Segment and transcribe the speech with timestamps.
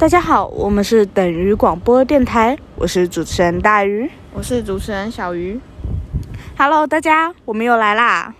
[0.00, 5.60] 大家好，我们是等于广播电台，我是主持人大鱼，我是主持人小鱼。
[6.56, 8.34] Hello，大家，我们又来啦！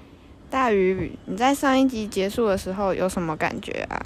[0.49, 4.01] 大鱼，你在上一集结束的时候有什么感觉啊？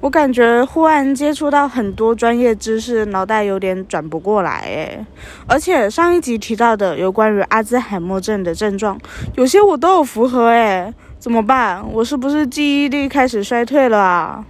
[0.00, 5.06] 我感觉忽然接触到很多专业知识，脑袋有点转不过来诶。
[5.46, 8.98] 而且上一集提到的有关于阿兹海默症的症状，
[9.36, 10.92] 有些我都有符合诶。
[11.20, 11.80] 怎么办？
[11.92, 14.44] 我是不是记忆力开始衰退了啊？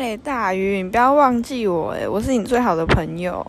[0.00, 3.46] 哎，大鱼，你不要忘记我哎，我是你最好的朋友。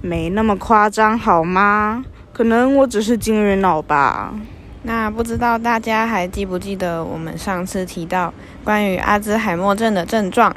[0.00, 2.04] 没那么夸张好吗？
[2.32, 4.34] 可能我只是金鱼脑吧。
[4.82, 10.52] 那不知道大家还记不记得我们上次提到关于阿兹海默症的症状？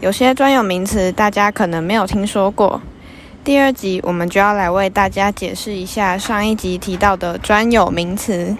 [0.00, 2.82] 有些专有名词大家可能没有听说过。
[3.42, 8.54] 第二集我们就要来为大家解释一下上一集提到的专有名词。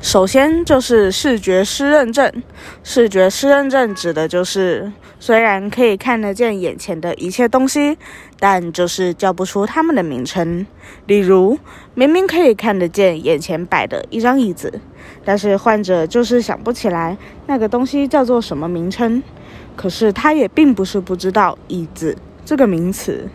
[0.00, 2.42] 首先就是视觉失认症。
[2.82, 7.98] 视觉失认症指的就是，虽然可以看得见眼前的一切东西，
[8.38, 10.66] 但就是叫不出它们的名称。
[11.06, 11.58] 例如，
[11.94, 14.80] 明明可以看得见眼前摆的一张椅子，
[15.22, 19.22] 但是患者就是想不起来那个东西叫做什么名称。
[19.76, 23.28] 可是他也并不是不知道椅子这个名词。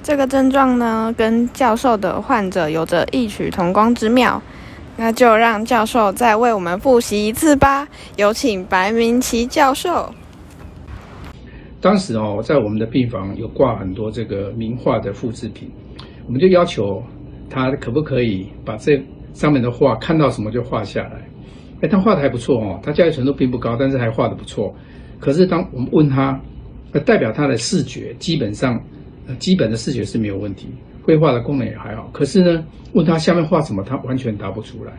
[0.00, 4.40] 这个症状呢，跟教授的患者有着异曲同工之妙。
[5.00, 7.86] 那就让教授再为我们复习一次吧。
[8.16, 10.12] 有请白明奇教授。
[11.80, 15.70] 当时哦，在我们的病房有挂很多这个名画的复制品，
[16.26, 17.00] 我们就要求
[17.48, 19.00] 他可不可以把这
[19.34, 21.22] 上面的画看到什么就画下来。
[21.80, 24.74] 哎，他画的还不错哦，他教育程度并不高，但是还画的不错。
[25.20, 26.40] 可是当我们问他，
[27.06, 28.82] 代表他的视觉基本上，
[29.38, 30.66] 基本的视觉是没有问题。
[31.08, 34.92] 绘画的功能也还好，可是呢，问他下面画什么，他完全答不出来。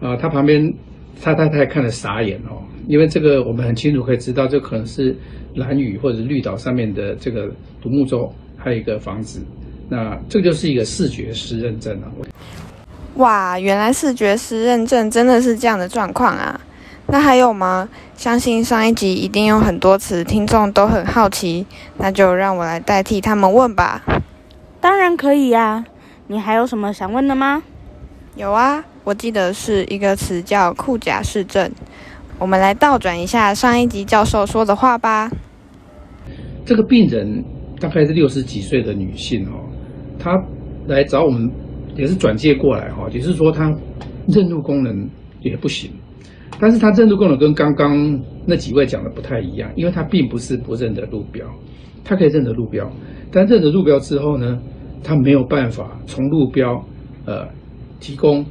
[0.00, 0.74] 啊，他旁边
[1.22, 5.16] 他太太看了傻眼哦，因为这个我们很清楚可以知道，这可能是
[5.54, 7.48] 蓝屿或者绿岛上面的这个
[7.80, 9.40] 独木舟，还有一个房子。
[9.88, 12.10] 那这就是一个视觉失认证啊。
[13.14, 16.60] 哇，原来视觉失认证真的是这样的状况啊！
[17.06, 17.88] 那还有吗？
[18.16, 21.64] 相信上一集一定有很多词听众都很好奇，
[21.98, 24.02] 那就让我来代替他们问吧。
[24.86, 25.84] 当然可以呀，
[26.28, 27.60] 你还有什么想问的吗？
[28.36, 31.68] 有啊，我记得是一个词叫库贾氏症。
[32.38, 35.28] 我们来倒转一下上一集教授说的话吧。
[36.64, 37.44] 这个病人
[37.80, 39.58] 大概是六十几岁的女性哦，
[40.20, 40.30] 她
[40.86, 41.50] 来找我们
[41.96, 43.68] 也是转介过来哈，也是说她
[44.28, 45.10] 认路功能
[45.40, 45.90] 也不行，
[46.60, 48.16] 但是她认路功能跟刚刚
[48.46, 51.44] 那几位讲的不太一样，因为她并不是不认得路标，
[52.04, 52.88] 她可以认得路标，
[53.32, 54.56] 但认得路标之后呢？
[55.02, 56.84] 他没有办法从路标，
[57.24, 57.46] 呃，
[58.00, 58.44] 提供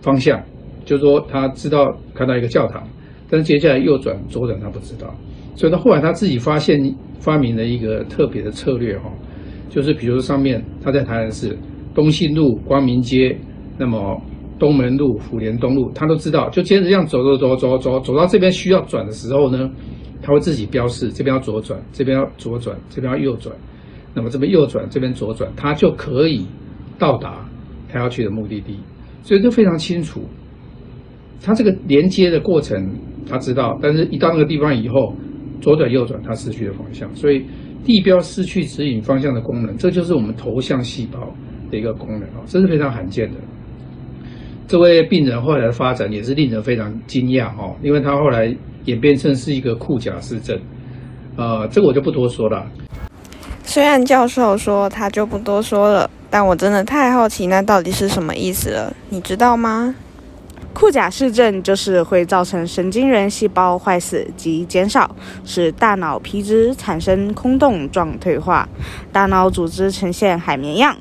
[0.00, 0.42] 方向，
[0.84, 2.82] 就是说他知道看到一个教堂，
[3.28, 5.14] 但是接下来右转左转他不知道，
[5.54, 6.80] 所以他后来他自己发现
[7.20, 9.10] 发明了一个特别的策略哈，
[9.68, 11.56] 就是比如说上面他在台南市
[11.94, 13.36] 东信路光明街，
[13.78, 14.20] 那么
[14.58, 19.70] 东门路福联东路他都知道，就接着这样走走走走走走到这边需要转的时候呢，
[20.22, 23.54] 他会自己标示这边要左转，这边要左转，这边要右转。
[24.14, 26.46] 那么这边右转，这边左转，他就可以
[26.98, 27.48] 到达
[27.88, 28.78] 他要去的目的地，
[29.22, 30.22] 所以就非常清楚。
[31.44, 32.94] 他这个连接的过程
[33.28, 35.14] 他知道，但是一到那个地方以后，
[35.60, 37.44] 左转右转他失去了方向，所以
[37.84, 41.34] 地标失去指引方向的功能，这就是我们头像细胞
[41.70, 43.36] 的一个功能啊，这是非常罕见的。
[44.68, 50.58] 这位病人后来的发展也是令人非常惊讶哦，因为他后来演变成是一个库贾氏症，
[51.36, 52.64] 呃，这个我就不多说了。
[53.72, 58.94] 虽然教授说他就不多说了，但我真的太好奇，那到底是什么意思了？
[59.08, 59.94] 你知道吗？
[60.74, 65.16] 库贾氏症就是会造成神经元细胞坏死及减少，
[65.46, 68.68] 使大脑皮质产生空洞状退化，
[69.10, 70.94] 大脑组织呈现海绵样。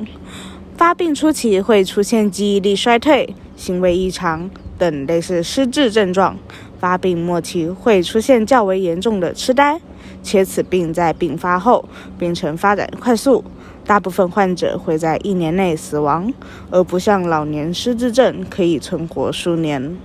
[0.78, 6.38] 发病初期会出现记忆力衰退、行为异常等类似失智症状，
[6.80, 9.82] 发病末期会出现较为严重的痴呆。
[10.24, 11.84] 且此病在病发后，
[12.18, 13.44] 病程发展快速，
[13.86, 16.32] 大部分患者会在一年内死亡，
[16.70, 19.98] 而不像老年失智症可以存活数年。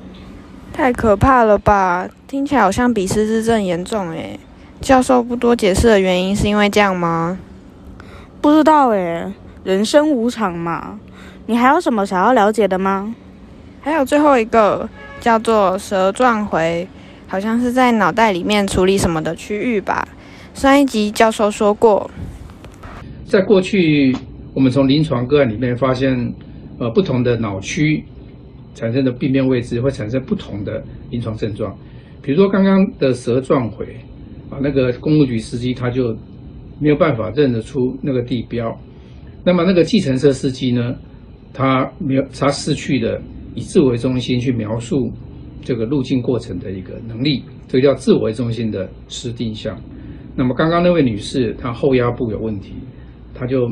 [0.73, 2.09] 太可怕了吧？
[2.27, 4.39] 听起来好像比失智症严重诶。
[4.81, 7.39] 教授不多解释的原因是因为这样吗？
[8.41, 9.33] 不知道诶，
[9.65, 11.01] 人生无常嘛。
[11.47, 13.15] 你还有什么想要了解的吗？
[13.81, 14.89] 还有最后一个
[15.21, 16.87] 叫做舌状回。
[17.27, 20.07] 好像是在脑袋里面处理什么的区域吧。
[20.55, 22.11] 上一集教授说过，
[23.25, 24.17] 在过去
[24.55, 26.35] 我们从临床个案里面发现，
[26.79, 28.03] 呃，不同的脑区
[28.75, 31.77] 产生的病变位置会产生不同的临床症状。
[32.23, 33.85] 比如说刚刚的舌状回，
[34.51, 36.17] 啊，那个公路局司机他就
[36.79, 38.75] 没有办法认得出那个地标。
[39.45, 40.95] 那么那个计程车司机呢，
[41.53, 43.21] 他没有，他失去了
[43.55, 45.13] 以自我为中心去描述
[45.67, 49.77] 这个路径过程的一个能力，这个叫自我为中心的失定向。
[50.37, 52.73] 那么刚刚那位女士，她后腰部有问题，
[53.35, 53.69] 她就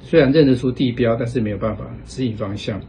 [0.00, 2.80] 虽然认得出地标，但是没有办法指引方向。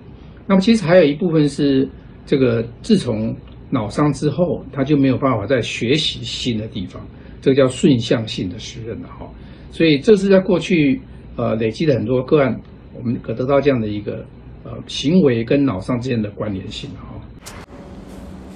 [0.48, 1.88] 那么其实还有一部分是
[2.26, 3.36] 这个自从
[3.70, 7.00] 脑伤之后，他就没有办法再学习新的地方，
[7.42, 9.30] 这个叫顺向性的失认了哈。
[9.70, 11.00] 所以这是在过去
[11.36, 12.60] 呃累积的很多个案，
[12.98, 14.26] 我们可得到这样的一个
[14.64, 17.21] 呃行为跟脑伤之间的关联性哈。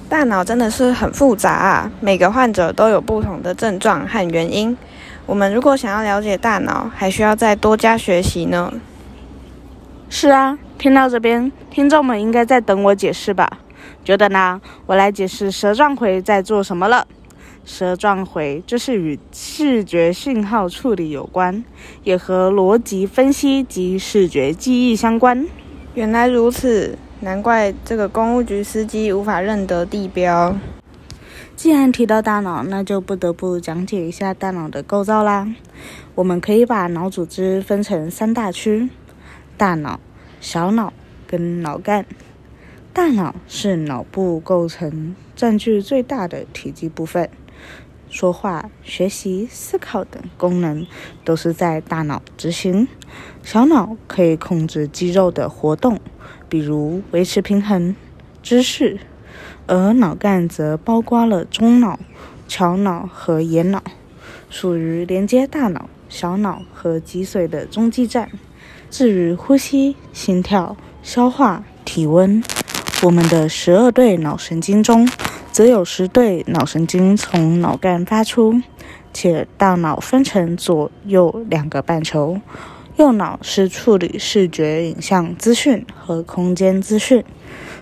[0.08, 4.78] 大脑真的是很复杂啊，每个患者都有不同的症状和原因。
[5.26, 8.72] 我们如果想要了解大脑，还需要再多加学习呢。
[10.08, 13.50] 是啊，听到这边，听众们应该在等我解释吧？
[14.04, 14.62] 觉得呢？
[14.86, 17.08] 我来解释舌状回在做什么了。
[17.66, 21.64] 舌状回就是与视觉信号处理有关，
[22.04, 25.48] 也和逻辑分析及视觉记忆相关。
[25.96, 26.96] 原来如此。
[27.22, 30.56] 难怪这个公务局司机无法认得地标。
[31.56, 35.56] 既然提到大脑，那就不得不讲解一下大脑的构造啦。
[36.14, 38.90] 我们可以把脑组织分成三大区：
[39.56, 40.00] 大脑、
[40.42, 40.92] 小脑
[41.26, 42.06] 跟脑干。
[42.92, 47.30] 大脑是脑部构成占据最大的体积部分，
[48.10, 50.86] 说话、学习、思考等功能
[51.24, 52.88] 都是在大脑执行。
[53.42, 56.00] 小脑可以控制肌肉的活动。
[56.56, 57.94] 比如维持平衡、
[58.42, 58.98] 姿势，
[59.68, 62.00] 而脑干则包括了中脑、
[62.48, 63.84] 桥脑和眼脑，
[64.50, 68.30] 属于连接大脑、小脑和脊髓的中继站。
[68.90, 72.42] 至于呼吸、心跳、消化、体温，
[73.04, 75.06] 我们的十二对脑神经中，
[75.52, 78.62] 则有十对脑神经从脑干发出，
[79.12, 82.40] 且大脑分成左右两个半球。
[82.98, 87.26] 右脑是处理视觉影像资讯和空间资讯，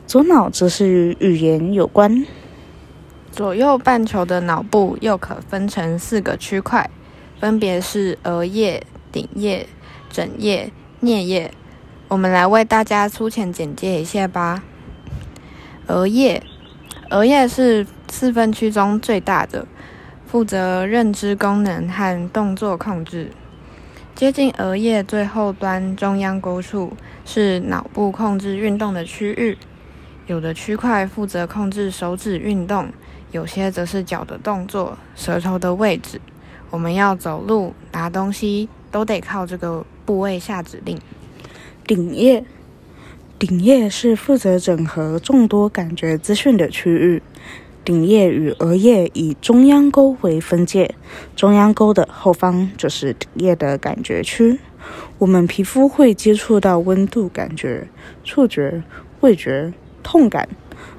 [0.08, 2.26] 左脑则是与语言有关。
[3.32, 6.90] 左右半球的脑部又可分成四个区块，
[7.40, 8.82] 分别是额叶、
[9.12, 9.68] 顶叶、
[10.10, 10.72] 枕叶、
[11.02, 11.52] 颞叶。
[12.08, 14.64] 我们来为大家粗浅简介一下吧。
[15.86, 16.42] 额叶，
[17.12, 19.68] 额叶是四分区中最大的，
[20.26, 23.30] 负责认知功能和动作控制。
[24.16, 26.94] 接近额叶最后端中央沟处
[27.26, 29.58] 是脑部控制运动的区域，
[30.28, 32.88] 有的区块负责控制手指运动，
[33.32, 36.22] 有些则是脚的动作、舌头的位置。
[36.70, 41.00] 我们要走路、拿东西，都得靠这个部位下指令。
[41.88, 42.46] 顶叶，
[43.40, 47.24] 顶叶是负责整合众多感觉资讯的区域。
[47.86, 50.96] 顶叶与额叶以中央沟为分界，
[51.36, 54.60] 中央沟的后方就是顶叶的感觉区。
[55.18, 57.88] 我们皮肤会接触到温度感觉、
[58.24, 58.84] 触觉、
[59.20, 60.48] 味觉、痛感，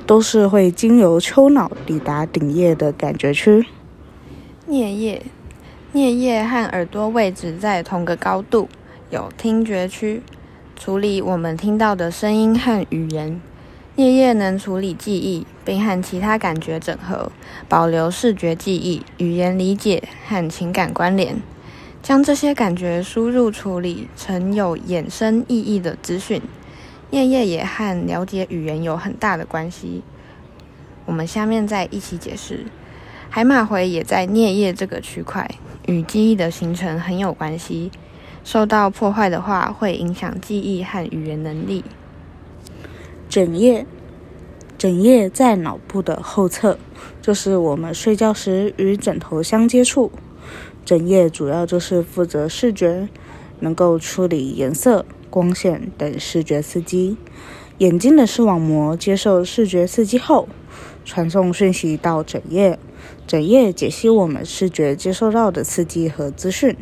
[0.06, 3.64] 都是会经由丘脑抵达顶叶的感觉区。
[4.69, 5.22] 颞叶，
[5.94, 8.69] 颞叶和耳朵位置在同个高度，
[9.10, 10.22] 有听觉区，
[10.76, 13.40] 处理我们听到的声音和语言。
[13.96, 17.31] 颞叶能处理记忆，并和其他感觉整合，
[17.69, 21.41] 保留视觉记忆、语言理解和情感关联，
[22.03, 26.43] 将这些感觉输入处理成有衍生意义的资讯。
[27.13, 30.03] 颞叶也和了解语言有很大的关系。
[31.06, 32.67] 我们下面再一起解释。
[33.31, 35.48] 海马回也在颞叶这个区块，
[35.86, 37.93] 与记忆的形成很有关系。
[38.43, 41.84] 受到破坏的话，会影响记忆和语言能力。
[43.34, 43.84] 枕叶，
[44.79, 46.79] 枕叶在脑部的后侧，
[47.20, 50.12] 就是我们睡觉时与枕头相接触。
[50.84, 53.08] 枕叶主要就是负责视觉，
[53.58, 57.17] 能够处理颜色、光线等视觉刺激。
[57.79, 60.48] 眼睛的视网膜接受视觉刺激后，
[61.05, 62.79] 传送讯息到枕叶，
[63.26, 66.76] 枕叶解析我们视觉接收到的刺激和资讯。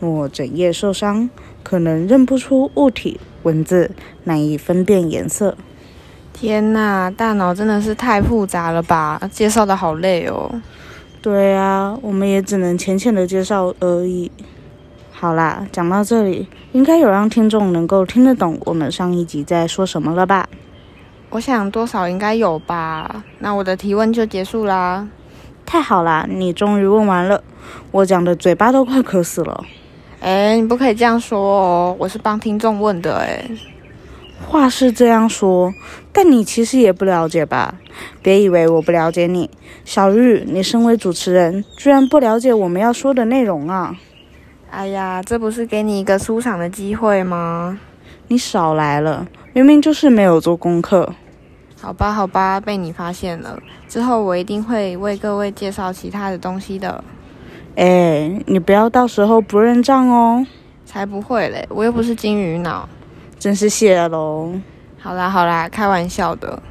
[0.00, 1.28] 若枕叶受伤，
[1.62, 3.90] 可能认不出物体、文字，
[4.24, 5.54] 难以分辨颜色。
[6.32, 9.20] 天呐，大脑真的是太复杂了吧！
[9.30, 10.50] 介绍的好累哦。
[11.20, 14.30] 对啊，我们也只能浅浅的介绍而已。
[15.12, 20.48] 好啦，讲到这里，应该有让听众能够听得懂我们上一集在说什么了吧？
[21.30, 23.24] 我想多少应该有吧。
[23.38, 25.06] 那我的提问就结束啦。
[25.64, 27.42] 太好啦，你终于问完了。
[27.92, 29.64] 我讲的嘴巴都快渴死了。
[30.20, 33.48] 哎，你不可以这样说哦，我是帮听众问的哎。
[34.46, 35.72] 话是这样说，
[36.12, 37.74] 但你其实也不了解吧？
[38.22, 39.48] 别以为我不了解你，
[39.84, 43.96] 小玉，你身为主持人，居然不了解我们要说的内容啊！
[44.70, 47.78] 哎呀，这不是给你一个出场的机会吗？
[48.28, 51.14] 你少来了，明明就是没有做功课。
[51.80, 53.58] 好吧，好吧，被你发现了。
[53.88, 57.02] 之后我一定会为各位介绍其他的东西的。
[57.76, 60.46] 哎，你不要到时候不认账哦。
[60.84, 62.88] 才不会嘞，我又不是金鱼脑。
[63.42, 64.52] 真是谢喽。
[65.00, 66.62] 好啦好啦，开玩笑的。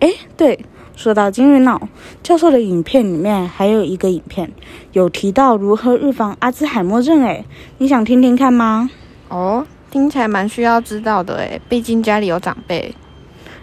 [0.00, 0.58] 哎，对，
[0.96, 1.80] 说到金鱼脑
[2.24, 4.50] 教授的影片里面还有一个影片，
[4.90, 7.22] 有提到如何预防阿兹海默症。
[7.22, 7.44] 哎，
[7.78, 8.90] 你想听听看吗？
[9.28, 12.92] 哦，听起来蛮需要知道的哎，毕竟家里有长辈。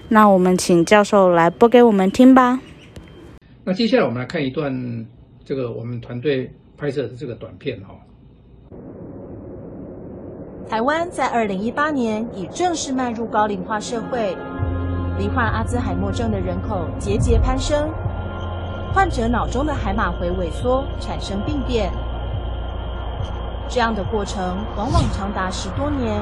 [0.08, 2.62] 那我们请教授来播给我们听吧。
[3.66, 5.06] 那接下来我们来看一段
[5.44, 7.94] 这个我们团队拍摄的这个短片哈。
[10.68, 14.36] 台湾在二零一八年已正式迈入高龄化社会，
[15.18, 17.88] 罹患阿兹海默症的人口节节攀升，
[18.94, 21.92] 患者脑中的海马回萎缩，产生病变。
[23.70, 26.20] 这样的过程往往长达十多年。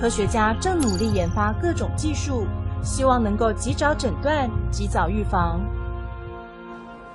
[0.00, 2.44] 科学家正努力研发各种技术，
[2.82, 5.60] 希望能够及早诊断、及早预防。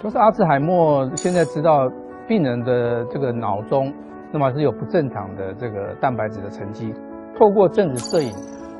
[0.01, 1.89] 就是阿兹海默，现在知道
[2.27, 3.93] 病人的这个脑中，
[4.33, 6.91] 那么是有不正常的这个蛋白质的沉积，
[7.37, 8.33] 透过正子摄影，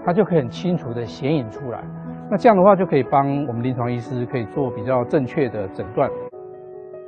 [0.03, 1.83] 它就可以很清楚的显影出来。
[2.31, 6.10] 那这样的话，就可以帮我们临床医师可以做比较正确的诊断。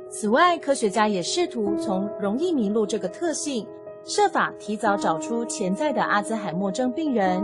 [0.08, 3.66] 此外，科学家也试图从容易迷路这个特性。
[4.04, 7.42] 设法提早找出潜在的阿兹海默症病人。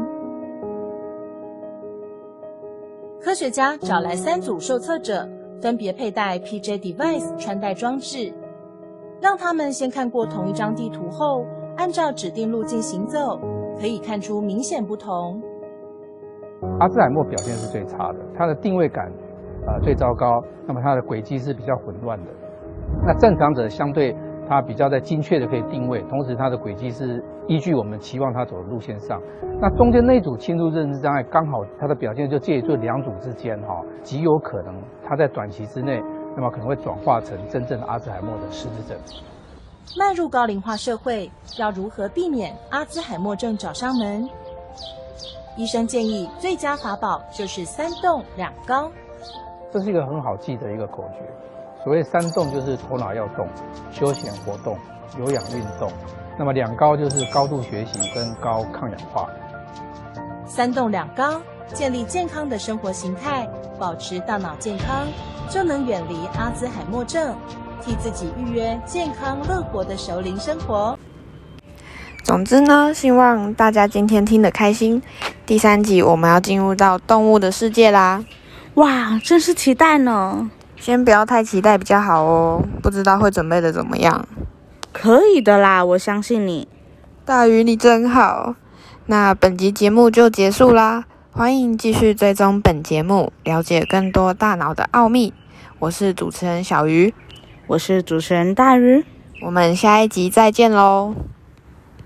[3.21, 5.29] 科学家找来三组受测者，
[5.61, 8.33] 分别佩戴 PJ Device 穿戴装置，
[9.23, 13.39] 让他们先看过同一张地图后，按照指定路径行走，
[13.81, 15.41] 可以看出明显不同。
[16.81, 19.07] 阿兹海默表现是最差的，它的定位感
[19.65, 22.31] 啊最糟糕，那么它的轨迹是比较混乱的。
[23.07, 24.13] 那正常者相对。
[24.49, 29.19] 它比较在精确的可以定位，同时它的轨迹是依据我们期望它走的路线上。
[29.61, 36.03] 那中间那组轻度认知障碍刚好它的表现就介于这两组之间哈，极有可能它在短期之内，
[36.35, 38.99] 那么可能会转化成真正的阿兹海默的失智症。
[39.97, 44.29] 迈入高龄化社会，要如何避免阿兹海默症找上门？
[45.57, 48.91] 医生建议最佳法宝就是三动两高。
[49.71, 51.19] 这是一个很好记的一个口诀。
[51.85, 53.47] 所谓三动就是头脑要动，
[53.91, 54.79] 休闲活动、
[55.19, 55.91] 有氧运动。
[56.39, 59.29] 那么两高就是高度学习跟高抗氧化。
[60.47, 61.41] 三动两高，
[61.75, 63.47] 建立健康的生活形态，
[63.79, 65.07] 保持大脑健康，
[65.53, 67.37] 就能远离阿兹海默症，
[67.85, 70.99] 替自己预约健康乐活的熟龄生活。
[72.23, 75.03] 总之呢，希望大家今天听得开心。
[75.45, 78.25] 第三集我们要进入到动物的世界啦！
[78.77, 80.51] 哇，真是期待呢！
[80.77, 84.27] 先不要太期待比较好哦，不知道会准备的怎么样。
[84.91, 86.67] 可以的啦，我相信你。
[87.27, 88.55] 大鱼你真好。
[89.05, 95.35] 那本集节目就结束啦，欢迎继续追踪本节目，了解更多大脑的奥秘。
[95.83, 97.13] 我是主持人小鱼，
[97.67, 99.05] 我是主持人大鱼，
[99.45, 101.13] 我们下一集再见喽。